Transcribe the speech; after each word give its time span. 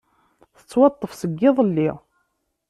Tettwaṭṭef 0.57 1.11
seg 1.15 1.39
iḍelli. 1.49 1.89